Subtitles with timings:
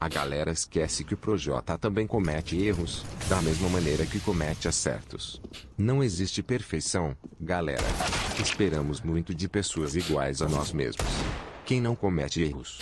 [0.00, 5.40] A galera esquece que o Projota também comete erros, da mesma maneira que comete acertos.
[5.78, 7.84] Não existe perfeição, galera.
[8.40, 11.06] Esperamos muito de pessoas iguais a nós mesmos.
[11.64, 12.80] Quem não comete erros?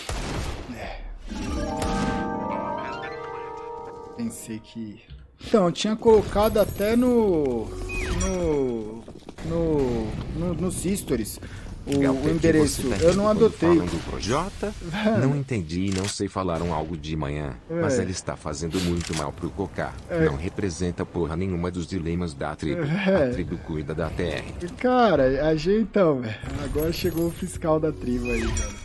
[4.16, 5.02] Pensei que.
[5.46, 7.66] Então, eu tinha colocado até no.
[7.66, 9.04] no.
[9.44, 10.06] no.
[10.38, 11.38] no nos stories
[11.86, 12.82] o, o endereço.
[13.00, 13.80] Eu não adotei.
[13.80, 14.72] Do Projota?
[15.20, 17.54] não entendi e não sei falaram algo de manhã.
[17.70, 17.80] É.
[17.80, 19.92] Mas ele está fazendo muito mal pro Cocá.
[20.08, 20.24] É.
[20.24, 22.82] Não representa porra nenhuma dos dilemas da tribo.
[22.82, 23.28] É.
[23.28, 24.66] A tribo cuida da TR.
[24.78, 26.36] Cara, a gente então, velho.
[26.62, 28.76] Agora chegou o fiscal da tribo aí, velho.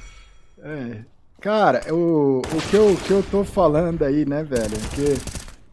[0.63, 0.97] É.
[1.41, 4.77] Cara, o, o, que eu, o que eu tô falando aí, né, velho?
[4.95, 5.19] Que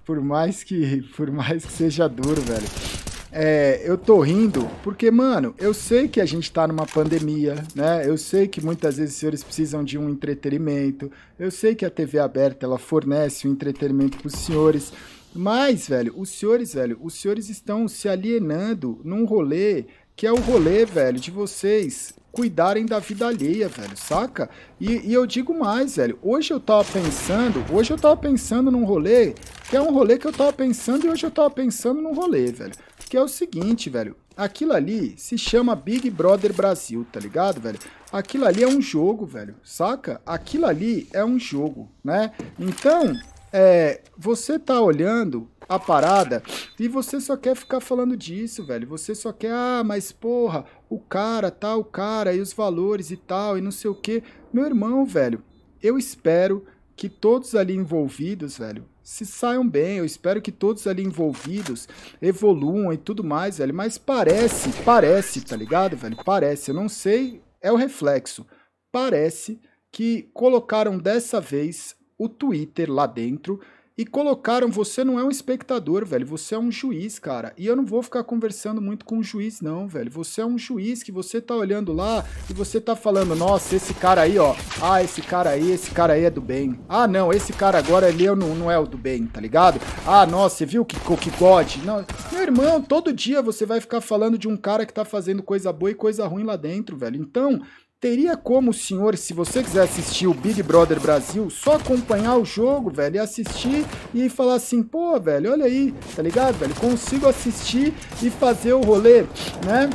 [0.05, 3.02] por mais que, por mais que seja duro, velho
[3.35, 8.07] é, eu tô rindo porque, mano, eu sei que a gente tá numa pandemia, né?
[8.07, 11.11] Eu sei que muitas vezes os senhores precisam de um entretenimento.
[11.39, 14.93] Eu sei que a TV aberta ela fornece um entretenimento pros senhores.
[15.35, 20.37] Mas, velho, os senhores, velho, os senhores estão se alienando num rolê que é o
[20.37, 24.49] rolê, velho, de vocês cuidarem da vida alheia, velho, saca?
[24.79, 28.85] E, e, eu digo mais, velho, hoje eu tava pensando, hoje eu tava pensando num
[28.85, 29.35] rolê,
[29.69, 32.53] que é um rolê que eu tava pensando e hoje eu tava pensando num rolê,
[32.53, 32.73] velho
[33.13, 34.17] que é o seguinte, velho.
[34.35, 37.79] Aquilo ali se chama Big Brother Brasil, tá ligado, velho?
[38.11, 40.19] Aquilo ali é um jogo, velho, saca?
[40.25, 42.33] Aquilo ali é um jogo, né?
[42.59, 43.13] Então,
[43.53, 46.43] é, você tá olhando a parada
[46.81, 48.89] e você só quer ficar falando disso, velho.
[48.89, 53.17] Você só quer, ah, mas porra, o cara, tal, o cara, e os valores e
[53.19, 54.23] tal, e não sei o que.
[54.51, 55.45] Meu irmão, velho,
[55.83, 56.65] eu espero
[56.97, 59.99] que todos ali envolvidos, velho, se saiam bem.
[59.99, 61.89] Eu espero que todos ali envolvidos
[62.21, 63.75] evoluam e tudo mais, velho.
[63.75, 66.17] Mas parece, parece, tá ligado, velho?
[66.25, 68.47] Parece, eu não sei, é o reflexo.
[68.91, 69.61] Parece
[69.91, 73.61] que colocaram dessa vez o Twitter lá dentro
[73.97, 77.53] e colocaram, você não é um espectador, velho, você é um juiz, cara.
[77.57, 80.11] E eu não vou ficar conversando muito com o juiz, não, velho.
[80.11, 83.93] Você é um juiz que você tá olhando lá e você tá falando, nossa, esse
[83.95, 84.55] cara aí, ó.
[84.81, 86.79] Ah, esse cara aí, esse cara aí é do bem.
[86.89, 89.81] Ah, não, esse cara agora ele não, não é o do bem, tá ligado?
[90.07, 91.77] Ah, nossa, você viu que, que God?
[91.85, 95.43] Não, meu irmão, todo dia você vai ficar falando de um cara que tá fazendo
[95.43, 97.21] coisa boa e coisa ruim lá dentro, velho.
[97.21, 97.61] Então,
[98.03, 102.45] Teria como o senhor, se você quiser assistir o Big Brother Brasil, só acompanhar o
[102.45, 106.75] jogo, velho, e assistir e falar assim, pô, velho, olha aí, tá ligado, velho?
[106.75, 109.23] Consigo assistir e fazer o rolê,
[109.65, 109.89] né?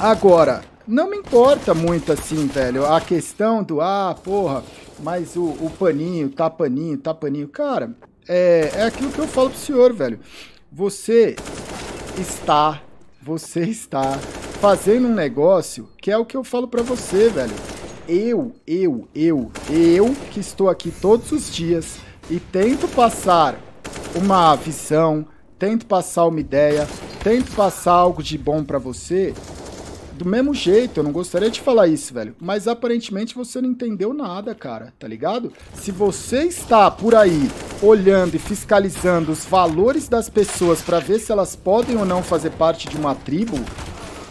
[0.00, 4.64] Agora, não me importa muito assim, velho, a questão do, ah, porra,
[4.98, 7.46] mas o, o paninho, tá paninho, tá paninho.
[7.46, 7.94] Cara,
[8.28, 10.18] é, é aquilo que eu falo pro senhor, velho.
[10.72, 11.36] Você
[12.18, 12.82] está,
[13.22, 14.18] você está
[14.60, 17.54] fazendo um negócio que é o que eu falo para você, velho.
[18.08, 21.98] Eu, eu, eu, eu que estou aqui todos os dias
[22.30, 23.58] e tento passar
[24.14, 25.26] uma visão,
[25.58, 26.88] tento passar uma ideia,
[27.22, 29.34] tento passar algo de bom para você.
[30.14, 32.34] Do mesmo jeito, eu não gostaria de falar isso, velho.
[32.40, 35.52] Mas aparentemente você não entendeu nada, cara, tá ligado?
[35.74, 37.48] Se você está por aí
[37.80, 42.50] olhando e fiscalizando os valores das pessoas para ver se elas podem ou não fazer
[42.50, 43.56] parte de uma tribo,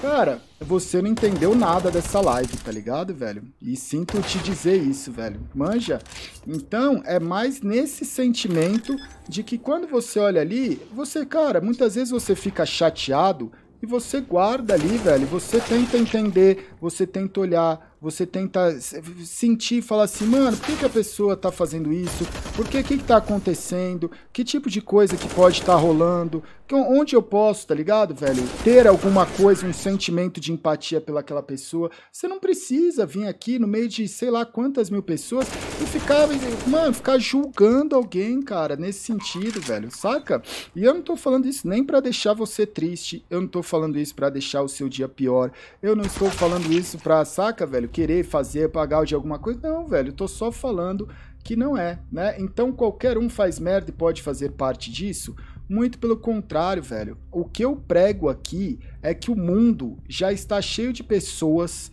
[0.02, 3.44] Cara, você não entendeu nada dessa live, tá ligado, velho?
[3.60, 5.40] E sinto te dizer isso, velho.
[5.56, 6.00] Manja?
[6.46, 8.96] Então, é mais nesse sentimento
[9.28, 14.22] de que quando você olha ali, você, cara, muitas vezes você fica chateado e você
[14.22, 15.26] guarda ali, velho.
[15.28, 20.78] Você tenta entender, você tenta olhar, você tenta sentir e falar assim, mano, por que,
[20.78, 22.26] que a pessoa tá fazendo isso?
[22.56, 24.12] Por que que tá acontecendo?
[24.32, 26.44] Que tipo de coisa que pode estar tá rolando?
[26.76, 28.44] onde eu posso, tá ligado, velho?
[28.64, 31.90] Ter alguma coisa, um sentimento de empatia pelaquela pessoa.
[32.12, 35.48] Você não precisa vir aqui no meio de sei lá quantas mil pessoas
[35.82, 36.28] e ficar,
[36.68, 40.42] mano, ficar julgando alguém, cara, nesse sentido, velho, saca?
[40.76, 43.98] E eu não tô falando isso nem para deixar você triste, eu não tô falando
[43.98, 47.87] isso para deixar o seu dia pior, eu não estou falando isso pra, saca, velho?
[47.88, 49.60] Velho, querer fazer, pagar de alguma coisa.
[49.64, 51.10] Não, velho, tô só falando
[51.44, 52.36] que não é, né?
[52.40, 55.36] Então qualquer um faz merda e pode fazer parte disso?
[55.70, 57.18] Muito pelo contrário, velho.
[57.32, 61.92] O que eu prego aqui é que o mundo já está cheio de pessoas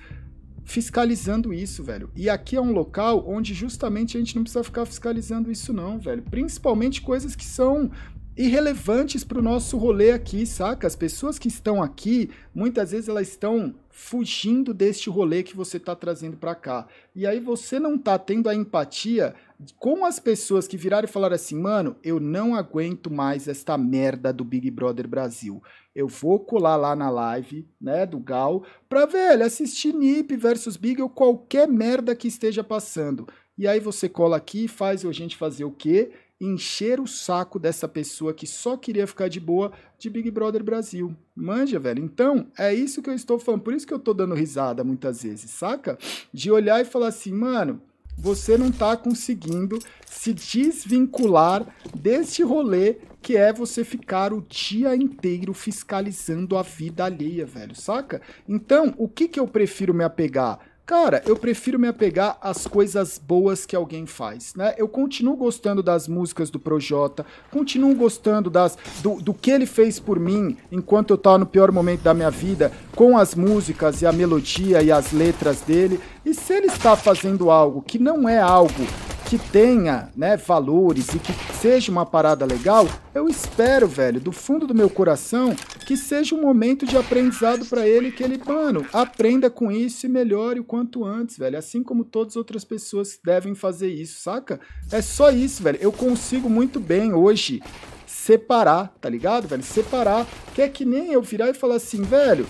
[0.64, 2.10] fiscalizando isso, velho.
[2.16, 5.98] E aqui é um local onde justamente a gente não precisa ficar fiscalizando isso não,
[5.98, 6.22] velho.
[6.22, 7.90] Principalmente coisas que são
[8.36, 10.86] irrelevantes para o nosso rolê aqui, saca?
[10.86, 15.94] As pessoas que estão aqui, muitas vezes elas estão fugindo deste rolê que você está
[15.94, 16.88] trazendo para cá.
[17.14, 19.34] E aí você não tá tendo a empatia
[19.78, 24.32] com as pessoas que viraram e falaram assim, mano, eu não aguento mais esta merda
[24.32, 25.62] do Big Brother Brasil.
[25.94, 31.00] Eu vou colar lá na live, né, do Gal, pra, velho, assistir NIP versus Big
[31.00, 33.28] ou qualquer merda que esteja passando.
[33.56, 36.10] E aí você cola aqui e faz a gente fazer o quê?
[36.40, 41.14] Encher o saco dessa pessoa que só queria ficar de boa de Big Brother Brasil.
[41.34, 42.02] Manja, velho.
[42.02, 43.62] Então, é isso que eu estou falando.
[43.62, 45.96] Por isso que eu tô dando risada muitas vezes, saca?
[46.32, 47.80] De olhar e falar assim, mano,
[48.16, 55.54] você não tá conseguindo se desvincular deste rolê que é você ficar o dia inteiro
[55.54, 58.20] fiscalizando a vida alheia, velho, saca?
[58.46, 60.58] Então, o que que eu prefiro me apegar?
[60.86, 64.74] Cara, eu prefiro me apegar às coisas boas que alguém faz, né?
[64.76, 69.98] Eu continuo gostando das músicas do Projota, continuo gostando das, do, do que ele fez
[69.98, 74.06] por mim enquanto eu tava no pior momento da minha vida, com as músicas e
[74.06, 75.98] a melodia e as letras dele.
[76.22, 78.84] E se ele está fazendo algo que não é algo
[79.34, 84.64] que tenha, né, valores e que seja uma parada legal, eu espero, velho, do fundo
[84.64, 89.50] do meu coração, que seja um momento de aprendizado para ele, que ele, mano, aprenda
[89.50, 91.58] com isso e melhore o quanto antes, velho.
[91.58, 94.60] Assim como todas as outras pessoas devem fazer isso, saca?
[94.92, 95.78] É só isso, velho.
[95.80, 97.60] Eu consigo muito bem hoje
[98.06, 99.64] separar, tá ligado, velho?
[99.64, 100.28] Separar.
[100.54, 102.46] Que é que nem eu virar e falar assim, velho,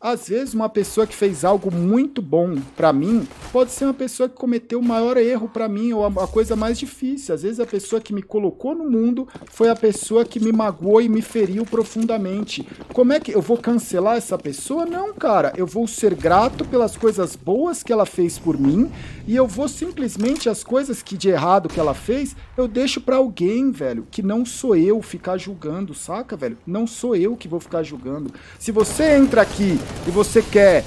[0.00, 4.28] às vezes, uma pessoa que fez algo muito bom para mim pode ser uma pessoa
[4.28, 7.34] que cometeu o maior erro para mim ou a, coisa mais difícil.
[7.34, 11.00] Às vezes, a pessoa que me colocou no mundo foi a pessoa que me magoou
[11.00, 12.64] e me feriu profundamente.
[12.92, 14.86] Como é que eu vou cancelar essa pessoa?
[14.86, 15.52] Não, cara.
[15.56, 18.88] Eu vou ser grato pelas coisas boas que ela fez por mim
[19.26, 23.16] e eu vou simplesmente as coisas que de errado que ela fez, eu deixo para
[23.16, 26.56] alguém, velho, que não sou eu ficar julgando, saca, velho?
[26.64, 28.32] Não sou eu que vou ficar julgando.
[28.58, 30.84] Se você entra aqui e você quer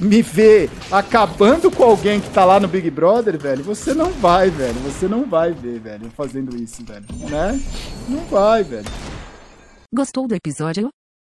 [0.00, 4.50] me ver acabando com alguém que tá lá no Big Brother, velho, você não vai,
[4.50, 4.78] velho.
[4.80, 7.04] Você não vai ver, velho, fazendo isso, velho.
[7.30, 7.60] Né?
[8.08, 8.86] Não vai, velho.
[9.94, 10.88] Gostou do episódio?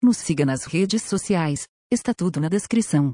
[0.03, 1.65] Nos siga nas redes sociais.
[1.91, 3.13] Está tudo na descrição.